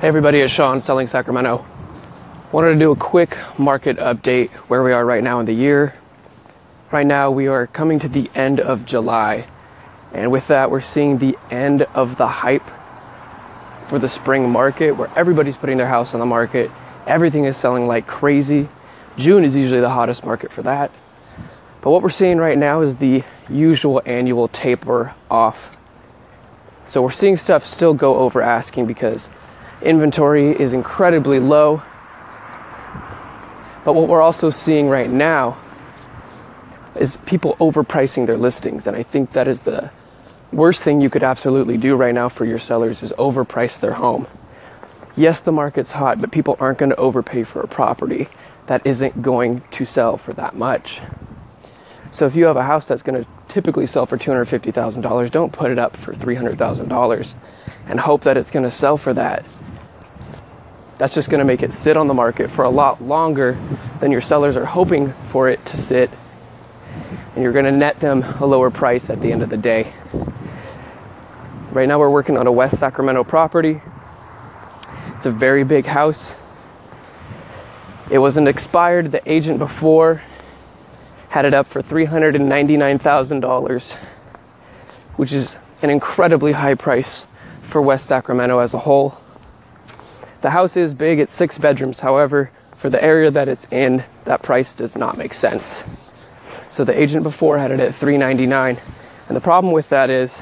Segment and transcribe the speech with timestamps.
[0.00, 1.66] Hey everybody, it's Sean selling Sacramento.
[2.52, 5.92] Wanted to do a quick market update where we are right now in the year.
[6.92, 9.48] Right now we are coming to the end of July,
[10.12, 12.70] and with that we're seeing the end of the hype
[13.86, 16.70] for the spring market where everybody's putting their house on the market.
[17.08, 18.68] Everything is selling like crazy.
[19.16, 20.92] June is usually the hottest market for that.
[21.80, 25.76] But what we're seeing right now is the usual annual taper off.
[26.86, 29.28] So we're seeing stuff still go over asking because
[29.82, 31.82] Inventory is incredibly low.
[33.84, 35.56] But what we're also seeing right now
[36.96, 38.86] is people overpricing their listings.
[38.86, 39.90] And I think that is the
[40.52, 44.26] worst thing you could absolutely do right now for your sellers is overprice their home.
[45.16, 48.28] Yes, the market's hot, but people aren't going to overpay for a property
[48.66, 51.00] that isn't going to sell for that much.
[52.10, 55.70] So if you have a house that's going to typically sell for $250,000, don't put
[55.70, 57.34] it up for $300,000
[57.86, 59.46] and hope that it's going to sell for that
[60.98, 63.56] that's just going to make it sit on the market for a lot longer
[64.00, 66.10] than your sellers are hoping for it to sit.
[67.34, 69.92] And you're going to net them a lower price at the end of the day.
[71.70, 73.80] Right now, we're working on a West Sacramento property.
[75.16, 76.34] It's a very big house.
[78.10, 79.12] It wasn't expired.
[79.12, 80.20] The agent before
[81.28, 83.94] had it up for $399,000,
[85.16, 87.24] which is an incredibly high price
[87.62, 89.20] for West Sacramento as a whole.
[90.40, 92.00] The house is big, it's six bedrooms.
[92.00, 95.82] However, for the area that it's in, that price does not make sense.
[96.70, 98.78] So the agent before had it at 399.
[99.28, 100.40] And the problem with that is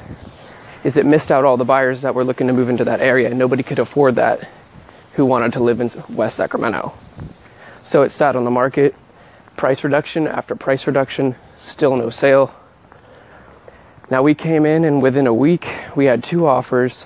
[0.83, 3.33] is it missed out all the buyers that were looking to move into that area.
[3.33, 4.47] Nobody could afford that
[5.13, 6.93] who wanted to live in West Sacramento.
[7.81, 8.95] So it sat on the market.
[9.57, 12.53] Price reduction after price reduction, still no sale.
[14.11, 17.03] Now we came in and within a week we had two offers,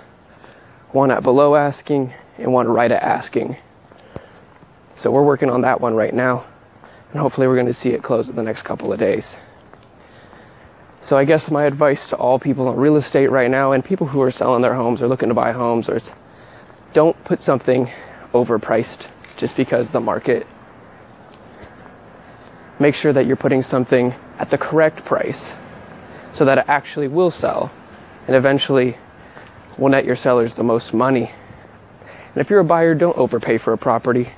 [0.89, 3.57] one at below asking and one right at asking.
[4.95, 6.43] So we're working on that one right now,
[7.11, 9.37] and hopefully we're going to see it close in the next couple of days.
[11.01, 14.05] So I guess my advice to all people in real estate right now and people
[14.05, 15.99] who are selling their homes or looking to buy homes or
[16.93, 17.89] don't put something
[18.33, 19.07] overpriced
[19.37, 20.45] just because the market
[22.79, 25.55] make sure that you're putting something at the correct price
[26.31, 27.71] so that it actually will sell
[28.27, 28.95] and eventually
[29.79, 31.31] will net your sellers the most money
[32.33, 34.29] and if you're a buyer, don't overpay for a property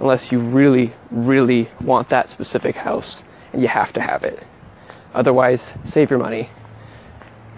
[0.00, 3.22] unless you really, really want that specific house
[3.52, 4.42] and you have to have it.
[5.14, 6.50] Otherwise, save your money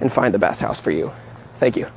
[0.01, 1.11] and find the best house for you.
[1.59, 1.87] Thank you.